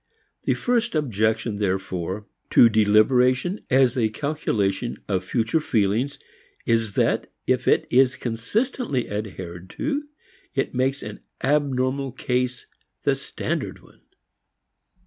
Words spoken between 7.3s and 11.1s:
if it is consistently adhered to, it makes